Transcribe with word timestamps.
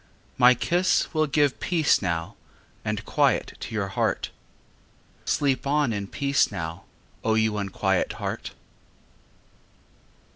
My 0.35 0.55
kiss 0.55 1.13
will 1.13 1.27
give 1.27 1.59
peace 1.59 2.01
now 2.01 2.35
And 2.83 3.05
quiet 3.05 3.55
to 3.59 3.75
your 3.75 3.89
heart— 3.89 4.31
Sleep 5.25 5.67
on 5.67 5.93
in 5.93 6.07
peace 6.07 6.51
now, 6.51 6.85
O 7.23 7.35
you 7.35 7.55
unquiet 7.59 8.13
heart! 8.13 8.53